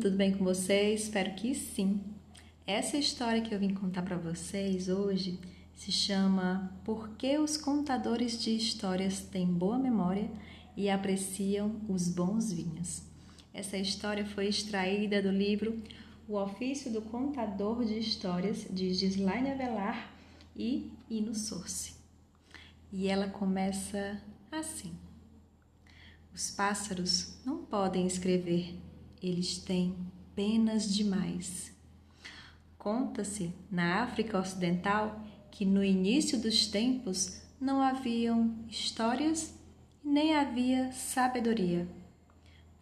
[0.00, 1.02] tudo bem com vocês?
[1.02, 2.00] Espero que sim.
[2.64, 5.40] Essa história que eu vim contar para vocês hoje
[5.74, 10.30] se chama Por que os contadores de histórias têm boa memória
[10.76, 13.02] e apreciam os bons vinhos.
[13.52, 15.82] Essa história foi extraída do livro
[16.28, 20.12] O Ofício do Contador de Histórias de Gislaine Avelar
[20.54, 21.94] e Ino Source.
[22.92, 24.92] E ela começa assim:
[26.32, 28.78] Os pássaros não podem escrever
[29.28, 29.94] eles têm
[30.36, 31.72] penas demais.
[32.76, 39.54] Conta-se na África Ocidental que no início dos tempos não haviam histórias
[40.04, 41.88] nem havia sabedoria.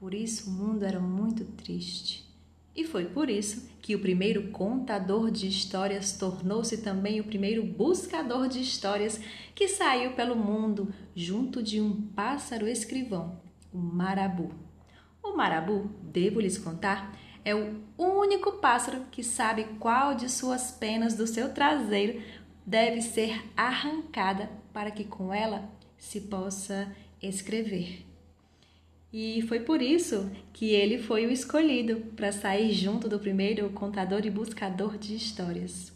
[0.01, 2.29] Por isso o mundo era muito triste.
[2.75, 8.49] E foi por isso que o primeiro contador de histórias tornou-se também o primeiro buscador
[8.49, 9.21] de histórias
[9.55, 13.41] que saiu pelo mundo junto de um pássaro escrivão,
[13.73, 14.51] o marabu.
[15.23, 21.15] O marabu, devo lhes contar, é o único pássaro que sabe qual de suas penas
[21.15, 22.23] do seu traseiro
[22.67, 28.05] deve ser arrancada para que com ela se possa escrever.
[29.13, 34.25] E foi por isso que ele foi o escolhido para sair junto do primeiro contador
[34.25, 35.93] e buscador de histórias.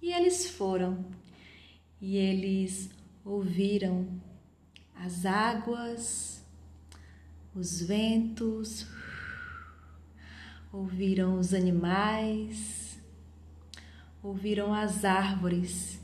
[0.00, 1.04] E eles foram,
[2.00, 2.90] e eles
[3.24, 4.06] ouviram
[4.94, 6.41] as águas
[7.54, 8.86] os ventos,
[10.72, 12.98] ouviram os animais,
[14.22, 16.00] ouviram as árvores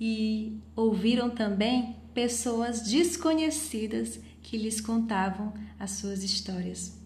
[0.00, 6.96] e ouviram também pessoas desconhecidas que lhes contavam as suas histórias.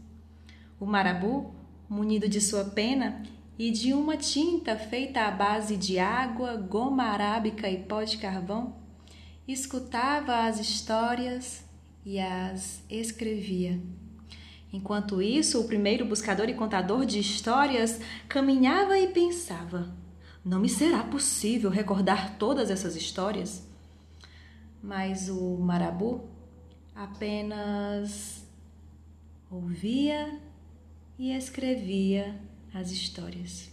[0.78, 1.54] O marabu,
[1.88, 3.22] munido de sua pena
[3.58, 8.76] e de uma tinta feita à base de água, goma arábica e pó de carvão,
[9.46, 11.67] escutava as histórias
[12.08, 13.78] e as escrevia.
[14.72, 19.94] Enquanto isso, o primeiro buscador e contador de histórias caminhava e pensava:
[20.42, 23.62] não me será possível recordar todas essas histórias.
[24.82, 26.26] Mas o marabu
[26.94, 28.42] apenas
[29.50, 30.40] ouvia
[31.18, 32.40] e escrevia
[32.72, 33.70] as histórias.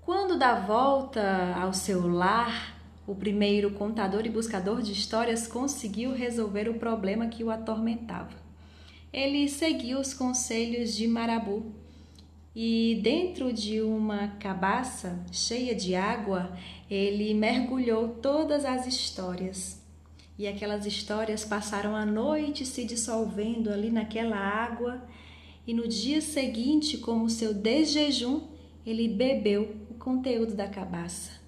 [0.00, 2.77] Quando dá volta ao seu lar,
[3.08, 8.36] o primeiro contador e buscador de histórias conseguiu resolver o problema que o atormentava.
[9.10, 11.72] Ele seguiu os conselhos de Marabu
[12.54, 16.52] e, dentro de uma cabaça cheia de água,
[16.90, 19.82] ele mergulhou todas as histórias.
[20.38, 25.02] E aquelas histórias passaram a noite se dissolvendo ali naquela água,
[25.66, 28.42] e no dia seguinte, como seu desjejum,
[28.84, 31.47] ele bebeu o conteúdo da cabaça.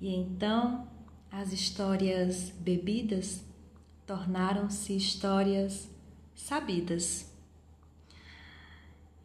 [0.00, 0.88] E então
[1.30, 3.44] as histórias bebidas
[4.06, 5.88] tornaram-se histórias
[6.34, 7.30] sabidas.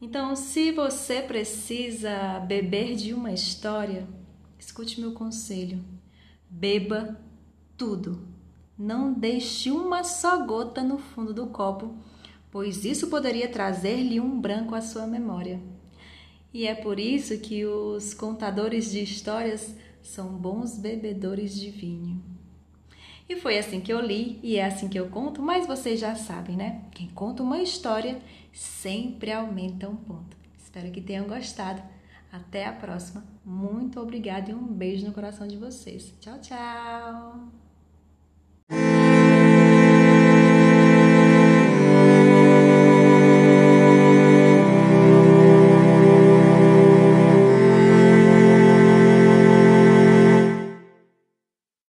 [0.02, 4.06] Então, se você precisa beber de uma história,
[4.60, 5.84] escute meu conselho:
[6.50, 7.18] beba
[7.78, 8.28] tudo.
[8.78, 11.96] Não deixe uma só gota no fundo do copo,
[12.52, 15.62] pois isso poderia trazer-lhe um branco à sua memória.
[16.54, 19.76] E é por isso que os contadores de histórias
[20.08, 22.22] são bons bebedores de vinho.
[23.28, 26.16] E foi assim que eu li e é assim que eu conto, mas vocês já
[26.16, 26.84] sabem, né?
[26.92, 28.22] Quem conta uma história
[28.54, 30.38] sempre aumenta um ponto.
[30.58, 31.82] Espero que tenham gostado.
[32.32, 33.26] Até a próxima.
[33.44, 36.14] Muito obrigada e um beijo no coração de vocês.
[36.20, 37.75] Tchau, tchau!